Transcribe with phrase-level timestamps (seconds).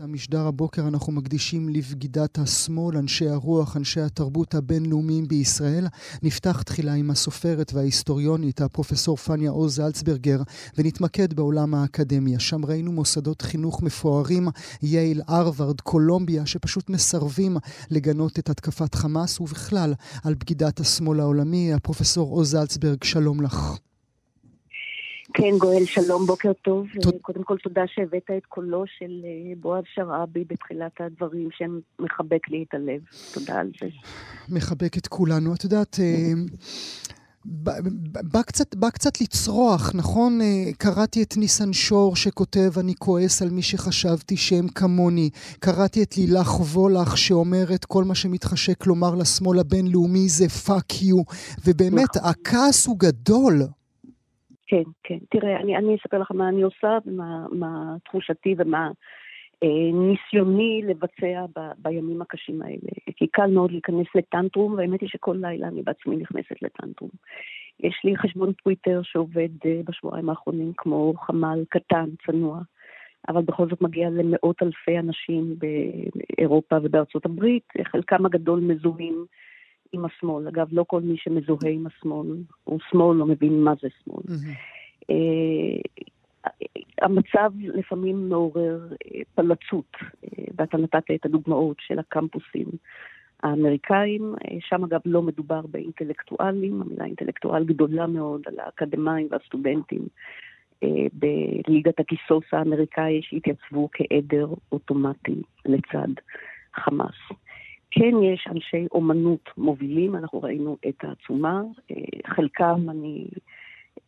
[0.00, 5.86] המשדר הבוקר אנחנו מקדישים לבגידת השמאל, אנשי הרוח, אנשי התרבות הבינלאומיים בישראל.
[6.22, 10.42] נפתח תחילה עם הסופרת וההיסטוריונית, הפרופסור פניה עוז זלצברגר,
[10.78, 12.40] ונתמקד בעולם האקדמיה.
[12.40, 14.48] שם ראינו מוסדות חינוך מפוארים,
[14.82, 17.56] יייל, הרווארד, קולומביה, שפשוט מסרבים
[17.90, 19.94] לגנות את התקפת חמאס, ובכלל
[20.24, 21.72] על בגידת השמאל העולמי.
[21.72, 23.78] הפרופסור עוז זלצברג, שלום לך.
[25.34, 26.86] כן, גואל, שלום, בוקר טוב.
[27.02, 27.14] תוד...
[27.22, 32.74] קודם כל, תודה שהבאת את קולו של אה, בועז שרעבי בתחילת הדברים, שמחבק לי את
[32.74, 33.00] הלב.
[33.34, 33.86] תודה על זה.
[34.48, 35.54] מחבק את כולנו.
[35.54, 35.96] את יודעת...
[36.00, 36.32] אה,
[38.22, 40.40] בא קצת, בא קצת לצרוח, נכון?
[40.40, 45.30] אה, קראתי את ניסן שור שכותב, אני כועס על מי שחשבתי שהם כמוני.
[45.58, 51.22] קראתי את לילך וולך שאומרת, כל מה שמתחשק לומר לשמאל הבינלאומי זה fuck you.
[51.66, 52.30] ובאמת, נכון.
[52.30, 53.62] הכעס הוא גדול.
[54.70, 55.18] כן, כן.
[55.30, 58.90] תראה, אני, אני אספר לך מה אני עושה ומה מה תחושתי ומה
[59.62, 62.90] אה, ניסיוני לבצע ב, בימים הקשים האלה.
[63.16, 67.10] כי קל מאוד להיכנס ל tantrum, והאמת היא שכל לילה אני בעצמי נכנסת ל tantrum.
[67.80, 72.60] יש לי חשבון טוויטר שעובד אה, בשבועיים האחרונים כמו חמ"ל קטן, צנוע,
[73.28, 79.24] אבל בכל זאת מגיע למאות אלפי אנשים באירופה ובארצות הברית, חלקם הגדול מזוהים.
[79.92, 80.48] עם השמאל.
[80.48, 82.26] אגב, לא כל מי שמזוהה עם השמאל
[82.64, 84.22] הוא שמאל, לא מבין מה זה שמאל.
[84.26, 84.80] Mm-hmm.
[87.02, 92.66] המצב לפעמים מעורר אה, פלצות, אה, ואתה נתת את הדוגמאות של הקמפוסים
[93.42, 100.08] האמריקאים, שם אגב לא מדובר באינטלקטואלים, המילה אינטלקטואל גדולה מאוד על האקדמאים והסטודנטים
[101.12, 106.08] בליגת הכיסוס האמריקאי שהתייצבו כעדר אוטומטי לצד
[106.74, 107.16] חמאס.
[107.90, 111.96] כן יש אנשי אומנות מובילים, אנחנו ראינו את העצומה, אה,
[112.34, 113.28] חלקם אני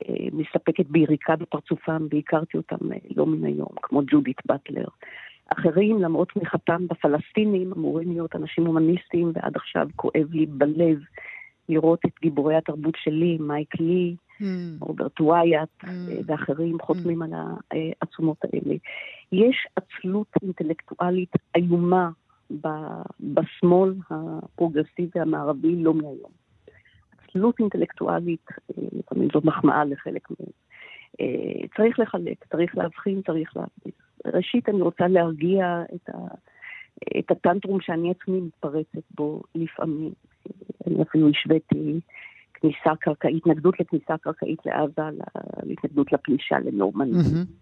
[0.08, 4.86] אה, מסתפקת ביריקה בפרצופם, והכרתי אותם אה, לא מן היום, כמו ג'ודית באטלר.
[5.48, 10.98] אחרים, למרות תמיכתם בפלסטינים, אמורים להיות אנשים הומניסטיים, ועד עכשיו כואב לי בלב
[11.68, 14.45] לראות את גיבורי התרבות שלי, מייק לי, mm.
[14.80, 15.89] רוברט וויאט mm.
[16.27, 17.24] ואחרים חותמים mm.
[17.24, 17.33] על
[17.70, 18.74] העצומות האלה.
[19.33, 22.11] יש עצלות אינטלקטואלית איומה
[23.20, 26.30] בשמאל הפרוגרסיבי המערבי לא מהיום.
[27.29, 30.51] עצלות אינטלקטואלית, אה, לפעמים זו מחמאה לחלק מהם.
[31.20, 33.92] אה, צריך לחלק, צריך להבחין, צריך להבחין.
[34.27, 36.18] ראשית, אני רוצה להרגיע את, ה,
[37.18, 40.12] את הטנטרום שאני עצמי מתפרצת בו לפעמים.
[40.86, 42.01] אני אפילו השוויתי
[42.55, 45.18] כניסה קרקעית, התנגדות לכניסה קרקעית לעזה,
[45.62, 47.20] להתנגדות לפלישה לנורמניה.
[47.20, 47.61] Mm-hmm.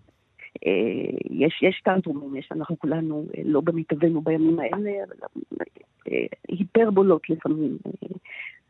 [0.67, 5.17] אה, יש, יש טנטרומים, יש, אנחנו כולנו אה, לא במיטבנו בימים האלה, אבל
[6.09, 7.79] אה, היפרבולות לפעמים,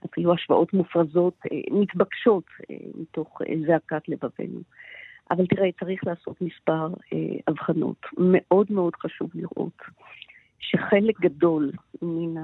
[0.05, 1.35] אפילו השוואות מופרזות,
[1.71, 2.45] מתבקשות
[2.95, 4.61] מתוך זעקת לבבינו.
[5.31, 6.89] אבל תראה, צריך לעשות מספר
[7.49, 7.97] הבחנות.
[8.19, 9.83] מאוד מאוד חשוב לראות
[10.61, 12.43] שחלק גדול מן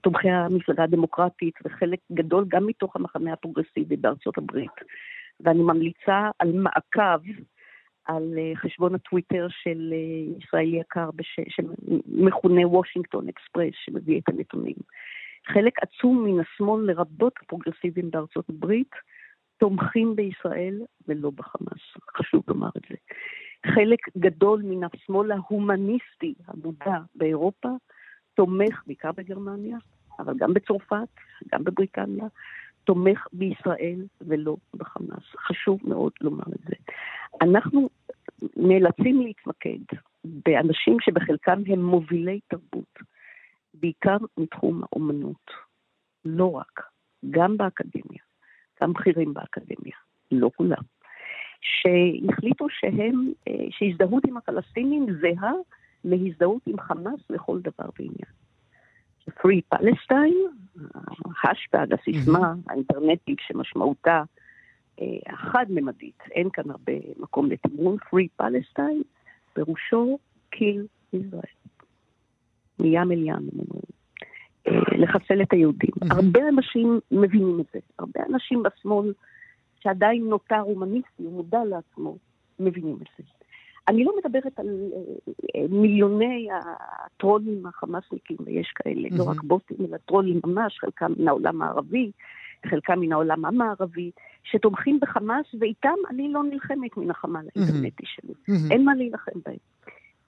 [0.00, 4.72] תומכי המפלגה הדמוקרטית וחלק גדול גם מתוך המחנה הפרוגרסיבי בארצות הברית,
[5.40, 7.22] ואני ממליצה על מעקב
[8.04, 11.40] על אה, חשבון הטוויטר של אה, ישראלי יקר בש...
[11.48, 14.76] שמכונה וושינגטון אקספרס, שמביא את הנתונים.
[15.46, 18.90] חלק עצום מן השמאל, לרבות הפרוגרסיבים בארצות הברית,
[19.58, 21.82] תומכים בישראל ולא בחמאס.
[22.16, 22.94] חשוב לומר את זה.
[23.74, 27.68] חלק גדול מן השמאל ההומניסטי המודע באירופה
[28.34, 29.76] תומך, בעיקר בגרמניה,
[30.18, 31.08] אבל גם בצרפת,
[31.52, 32.24] גם בבריטניה,
[32.84, 35.24] תומך בישראל ולא בחמאס.
[35.38, 36.74] חשוב מאוד לומר את זה.
[37.42, 37.88] אנחנו
[38.56, 42.98] נאלצים להתמקד באנשים שבחלקם הם מובילי תרבות,
[43.74, 45.50] בעיקר מתחום האומנות.
[46.24, 46.80] לא רק,
[47.30, 48.22] גם באקדמיה,
[48.82, 49.96] גם בכירים באקדמיה,
[50.32, 50.82] לא כולם,
[51.60, 55.52] שהחליטו שהם, אה, שהזדהות עם הפלסטינים זהה
[56.04, 58.43] להזדהות עם חמאס לכל דבר ועניין.
[59.30, 60.54] Free Palestine,
[61.42, 64.22] ההשטג, הסיסמה האינטרנטית שמשמעותה
[65.00, 69.02] אה, החד-ממדית, אין כאן הרבה מקום לתמרון, Free Palestine,
[69.52, 70.18] פירושו
[70.54, 71.68] kill Israel.
[72.78, 73.48] מים אל ים,
[74.68, 75.90] אה, לחסל את היהודים.
[76.10, 79.12] הרבה אנשים מבינים את זה, הרבה אנשים בשמאל
[79.80, 82.16] שעדיין נותר הומניסטי, הוא מודע לעצמו,
[82.60, 83.43] מבינים את זה.
[83.88, 84.98] אני לא מדברת על אה,
[85.56, 86.48] אה, מיליוני
[87.04, 89.18] הטרולים החמאסניקים, ויש כאלה, mm-hmm.
[89.18, 92.10] לא רק בוטים, אלא טרולים ממש, חלקם מן העולם הערבי,
[92.66, 94.10] חלקם מן העולם המערבי,
[94.44, 98.06] שתומכים בחמאס, ואיתם אני לא נלחמת מן החמ"ל האינטרנטי.
[98.06, 98.32] שלי.
[98.32, 98.72] Mm-hmm.
[98.72, 99.56] אין מה להילחם בהם.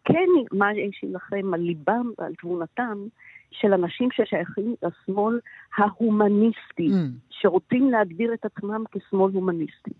[0.05, 3.07] כן, מה יש להילחם על ליבם ועל תבונתם
[3.51, 5.41] של אנשים ששייכים לשמאל
[5.77, 6.89] ההומניסטי.
[7.31, 9.91] שרוצים להגדיר את עצמם כשמאל הומניסטי.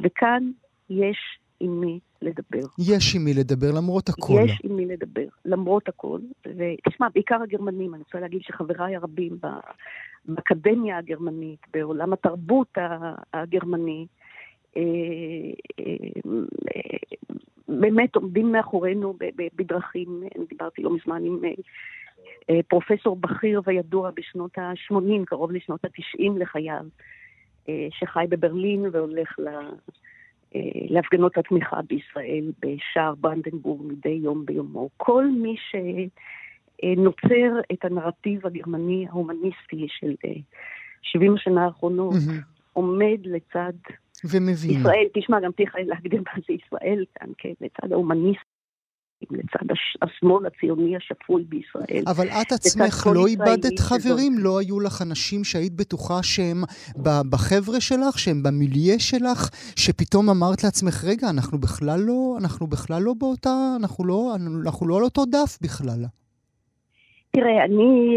[0.00, 0.50] וכאן
[0.90, 2.66] יש עם מי לדבר.
[2.78, 4.40] יש עם מי לדבר, למרות הכל.
[4.44, 6.20] יש עם מי לדבר, למרות הכל.
[6.46, 9.38] ותשמע, בעיקר הגרמנים, אני רוצה להגיד שחבריי הרבים
[10.24, 12.78] באקדמיה הגרמנית, בעולם התרבות
[13.34, 14.06] הגרמני,
[14.76, 14.82] אה,
[15.80, 16.96] אה,
[17.68, 19.14] באמת עומדים מאחורינו
[19.56, 21.40] בדרכים, אני דיברתי לא מזמן עם
[22.50, 26.84] אה, פרופסור בכיר וידוע בשנות ה-80, קרוב לשנות ה-90 לחייו,
[27.90, 29.48] שחי בברלין והולך ל...
[30.88, 34.88] להפגנות התמיכה בישראל בשער ברנדנבורג מדי יום ביומו.
[34.96, 40.14] כל מי שנוצר את הנרטיב הגרמני ההומניסטי של
[41.02, 42.60] 70 השנה האחרונות, mm-hmm.
[42.72, 43.72] עומד לצד
[44.24, 44.80] ומבין.
[44.80, 48.59] ישראל, תשמע, גם צריך להגדיר מה זה ישראל כאן, כן, לצד ההומניסט.
[49.30, 52.02] לצד השמאל הציוני השפוי בישראל.
[52.06, 54.32] אבל את עצמך לא איבדת חברים?
[54.38, 56.56] לא היו לך אנשים שהיית בטוחה שהם
[57.30, 63.14] בחבר'ה שלך, שהם במיליה שלך, שפתאום אמרת לעצמך, רגע, אנחנו בכלל לא, אנחנו בכלל לא
[63.18, 64.32] באותה, אנחנו לא,
[64.64, 66.04] אנחנו לא על אותו דף בכלל.
[67.30, 68.16] תראה, אני,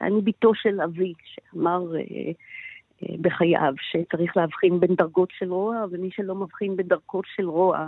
[0.00, 1.82] אני בתו של אבי, שאמר...
[3.20, 7.86] בחייו, שצריך להבחין בין דרגות של רוע, ומי שלא מבחין בין דרגות של רוע, אה,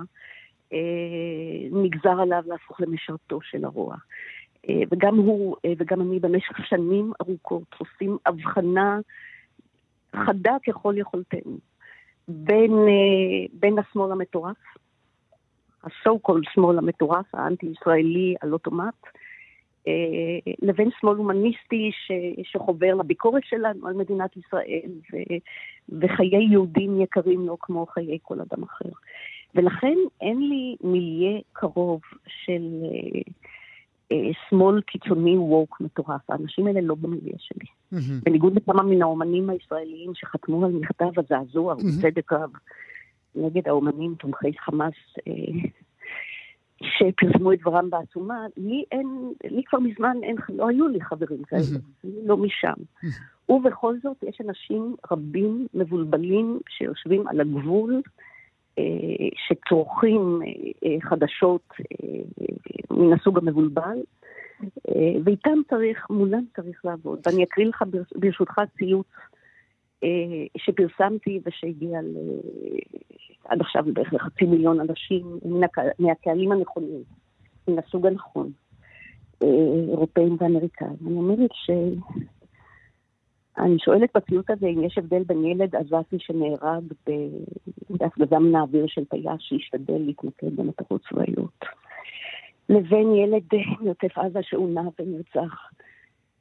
[1.72, 3.96] נגזר עליו להפוך למשרתו של הרוע.
[4.68, 8.98] אה, וגם הוא אה, וגם אני במשך שנים ארוכות עושים הבחנה
[10.16, 11.58] חדה ככל יכולתנו
[12.28, 12.72] בין,
[13.52, 14.56] בין השמאל המטורף,
[15.82, 19.06] ה-so called שמאל המטורף, האנטי-ישראלי על אוטומט,
[19.88, 22.12] אה, לבין שמאל הומניסטי ש,
[22.42, 25.16] שחובר לביקורת שלנו על מדינת ישראל, ו,
[26.00, 28.88] וחיי יהודים יקרים לו כמו חיי כל אדם אחר.
[29.54, 33.20] ולכן אין לי מיליה קרוב של אה,
[34.12, 36.30] אה, שמאל קיצוני ווק מטורף.
[36.30, 37.66] האנשים האלה לא במיליה שלי.
[37.94, 38.24] Mm-hmm.
[38.24, 41.84] בניגוד לכמה מן האומנים הישראליים שחתמו על מכתב הזעזוע, mm-hmm.
[41.84, 42.50] ובצדק רב,
[43.34, 44.94] נגד האומנים תומכי חמאס,
[45.28, 45.68] אה,
[46.82, 51.62] שפרסמו את דברם בעצומה, לי אין, לי כבר מזמן אין, לא היו לי חברים כאלה,
[52.04, 52.74] אני לא משם.
[53.48, 58.02] ובכל זאת יש אנשים רבים מבולבלים שיושבים על הגבול,
[59.46, 60.48] שצורכים אה,
[60.84, 61.68] אה, חדשות
[62.90, 63.98] מן הסוג המבולבל,
[65.24, 67.18] ואיתם צריך, מולם צריך לעבוד.
[67.26, 67.82] ואני אקריא לך
[68.16, 69.06] ברשותך ציוץ
[70.56, 72.16] שפרסמתי ושהגיע ל...
[73.44, 75.38] עד עכשיו בערך לחצי מיליון אנשים
[75.98, 77.02] מהקהלים הנכונים,
[77.68, 78.50] מן הסוג הנכון,
[79.42, 79.48] אה,
[79.88, 80.96] אירופאים ואמריקאים.
[81.06, 81.70] אני אומרת ש...
[83.58, 86.84] אני שואלת בציוט הזה אם יש הבדל בין ילד עזתי שנהרג
[87.90, 91.64] בהפגזה האוויר של טייס שהשתדל להתמקד במטרות צבאיות,
[92.68, 93.42] לבין ילד
[93.80, 95.70] מעוטף עזה שעונה ונרצח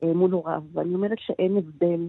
[0.03, 0.63] אה, מול הוריו.
[0.73, 2.07] ואני אומרת שאין הבדל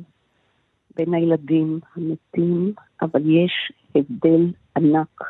[0.97, 2.73] בין הילדים המתים,
[3.03, 5.23] אבל יש הבדל ענק,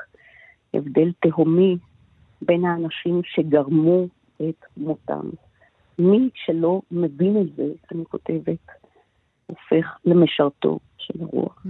[0.75, 1.77] הבדל תהומי
[2.43, 4.07] בין האנשים שגרמו
[4.37, 5.31] את מותם.
[5.99, 8.84] מי שלא מבין את זה, אני כותבת,
[9.47, 11.67] הופך למשרתו של הרוח.
[11.67, 11.69] Mm.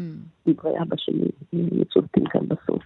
[0.49, 2.83] דברי אבא שלי מצוטטים כאן בסוף.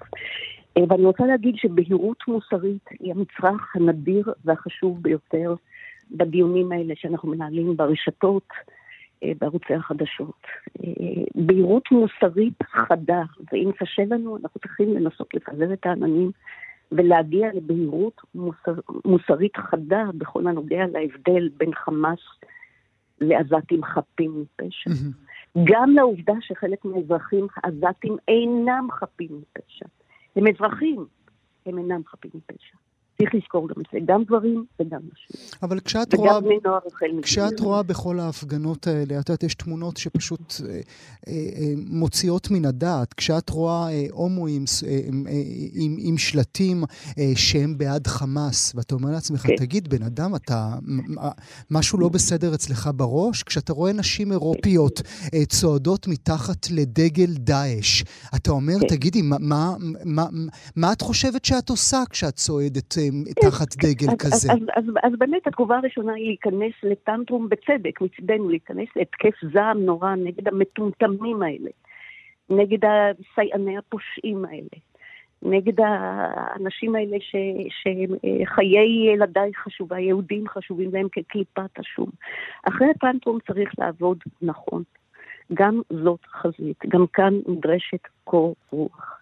[0.77, 5.55] אה, ואני רוצה להגיד שבהירות מוסרית היא המצרך הנדיר והחשוב ביותר
[6.11, 8.49] בדיונים האלה שאנחנו מנהלים ברשתות,
[9.25, 10.43] אה, בערוצי החדשות.
[10.85, 16.31] אה, בהירות מוסרית חדה, ואם קשה לנו, אנחנו צריכים לנסות לפזר את העננים
[16.93, 22.19] ולהגיע לבהירות מוסר, מוסרית חדה בכל הנוגע להבדל בין חמאס
[23.21, 24.91] לעזתים חפים מפשע.
[25.65, 29.87] גם לעובדה שחלק מהאזרחים העזתים אינם חפים מפשע.
[30.37, 31.07] הם אזרחים,
[31.67, 32.77] הם אינם חפים מפשע.
[33.23, 35.59] צריך לזכור גם את זה, גם גברים וגם נשים.
[35.63, 36.41] אבל כשאת וגם רואה...
[36.41, 40.81] בני נוער החל כשאת רואה בכל ההפגנות האלה, את יודעת, יש תמונות שפשוט אה, אה,
[41.29, 43.15] אה, מוציאות מן הדעת.
[43.15, 45.33] כשאת רואה אה, הומואים אה, אה,
[45.73, 46.85] עם, עם שלטים
[47.19, 49.57] אה, שהם בעד חמאס, ואתה אומר לעצמך, כן.
[49.57, 50.75] תגיד, בן אדם, אתה...
[51.71, 53.43] משהו לא בסדר אצלך בראש?
[53.43, 55.03] כשאתה רואה נשים אירופיות
[55.35, 58.03] אה, צועדות מתחת לדגל דאעש,
[58.37, 58.87] אתה אומר, כן.
[58.87, 60.27] תגידי, מה, מה, מה,
[60.77, 62.99] מה את חושבת שאת עושה כשאת צועדת?
[62.99, 63.08] אה,
[63.41, 64.53] תחת דגל כזה.
[64.53, 69.79] אז, אז, אז, אז באמת התגובה הראשונה היא להיכנס לטנטרום בצדק מצדנו, להיכנס להתקף זעם
[69.79, 71.71] נורא נגד המטומטמים האלה,
[72.51, 74.79] נגד הסייעני הפושעים האלה.
[75.43, 77.37] נגד האנשים האלה ש,
[77.69, 82.11] שחיי ילדיי חשובה, יהודים חשובים להם כקליפת השום.
[82.69, 84.83] אחרי הטנטרום צריך לעבוד נכון.
[85.55, 89.18] גם זאת חזית, גם כאן נדרשת קור רוח.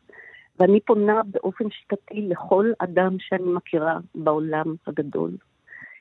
[0.59, 5.31] ואני פונה באופן שיטתי לכל אדם שאני מכירה בעולם הגדול,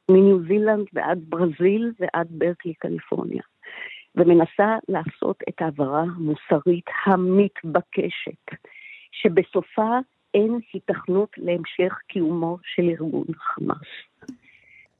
[0.09, 3.43] מניו זילנד ועד ברזיל ועד ברקלי, קליפורניה,
[4.15, 8.45] ומנסה לעשות את ההעברה המוסרית המתבקשת,
[9.11, 9.97] שבסופה
[10.33, 13.87] אין היתכנות להמשך קיומו של ארגון חמאס.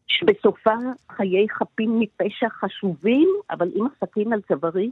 [0.08, 0.76] שבסופה
[1.12, 4.92] חיי חפים מפשע חשובים, אבל עם הסכין על צווארי,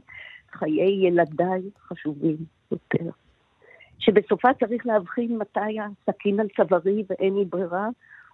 [0.52, 2.36] חיי ילדיי חשובים
[2.72, 3.10] יותר.
[3.98, 7.88] שבסופה צריך להבחין מתי הסכין על צווארי ואין לי ברירה,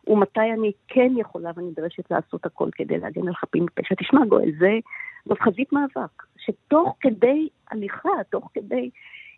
[0.06, 3.94] ומתי אני כן יכולה ונדרשת לעשות הכל כדי להגן על חפים מפשע.
[3.94, 4.78] תשמע, גואל, זה,
[5.26, 8.90] זאת חזית מאבק, שתוך כדי הליכה, תוך כדי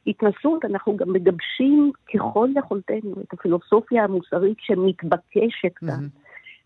[0.07, 5.89] התנסות, אנחנו גם מגבשים ככל יכולתנו את הפילוסופיה המוסרית שמתבקשת כאן.
[5.89, 6.23] Mm-hmm.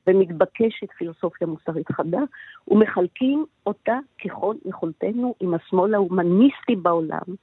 [0.07, 2.21] ומתבקשת פילוסופיה מוסרית חדה,
[2.69, 7.35] ומחלקים אותה ככל יכולתנו עם השמאל ההומניסטי בעולם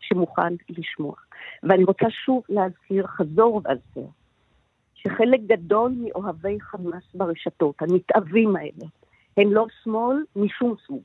[0.00, 1.14] שמוכן לשמוע.
[1.62, 4.06] ואני רוצה שוב להזכיר, חזור והזכיר,
[4.94, 8.86] שחלק גדול מאוהבי חמאס ברשתות, הנתעבים האלה,
[9.36, 11.02] הם לא שמאל משום סוג.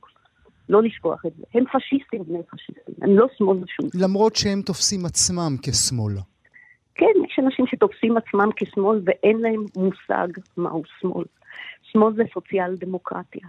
[0.68, 1.42] לא לשכוח את זה.
[1.54, 4.02] הם פשיסטים בני פשיסטים, הם לא שמאל משום סוג.
[4.02, 6.14] למרות שהם תופסים עצמם כשמאל.
[6.94, 11.24] כן, יש אנשים שתופסים עצמם כשמאל ואין להם מושג מהו שמאל.
[11.82, 13.48] שמאל זה סוציאל דמוקרטיה.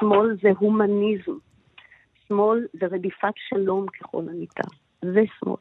[0.00, 1.32] שמאל זה הומניזם.
[2.28, 4.68] שמאל זה רדיפת שלום ככל הניתן.
[5.02, 5.56] זה שמאל.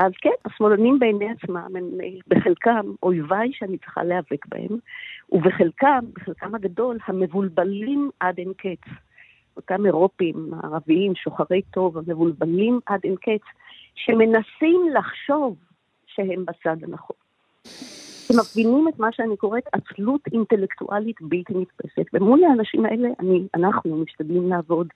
[0.00, 1.90] אז כן, השמאלנים בעיני עצמם הם
[2.28, 4.78] בחלקם אויביי שאני צריכה להיאבק בהם,
[5.32, 8.90] ובחלקם, בחלקם הגדול, המבולבלים עד אין קץ.
[9.56, 13.44] אותם אירופים, ערביים, שוחרי טוב, המבולבלים עד אין קץ,
[13.94, 15.56] שמנסים לחשוב
[16.06, 17.16] שהם בצד הנכון.
[18.26, 22.06] שמפגינים את מה שאני קוראת עצלות אינטלקטואלית בלתי נתפסת.
[22.12, 24.86] ומול האנשים האלה אני, אנחנו משתדלים לעבוד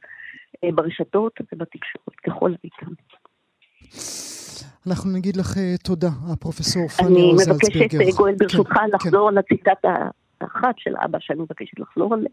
[0.65, 2.95] אה, ברשתות ובתקשורת ככל הניתן.
[4.87, 7.77] אנחנו נגיד לך אה, תודה, הפרופסור פניה זלצברגר.
[7.77, 9.37] אני מבקשת, אה, גואל, ברשותך, כן, לחזור כן.
[9.37, 10.09] על הציטטה
[10.41, 12.29] האחת של אבא שאני מבקשת לחזור עליה.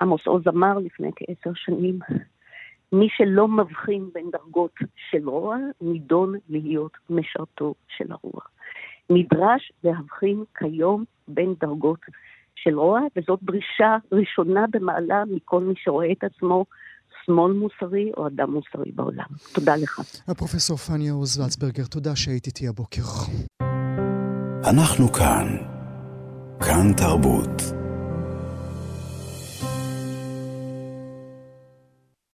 [0.00, 1.98] עמוס עוז אמר לפני כעשר שנים,
[2.92, 4.74] מי שלא מבחין בין דרגות
[5.10, 8.40] של רוע, נידון להיות משרתו של הרוע.
[9.10, 12.00] נדרש להבחין כיום בין דרגות
[12.54, 16.64] של רוע, וזאת דרישה ראשונה במעלה מכל מי שרואה את עצמו
[17.28, 19.24] שמאל מוסרי או אדם מוסרי בעולם.
[19.54, 20.00] תודה לך.
[20.28, 23.02] הפרופסור פניה עוז ולצברגר, תודה שהיית איתי הבוקר.
[24.70, 25.56] אנחנו כאן.
[26.60, 27.87] כאן תרבות.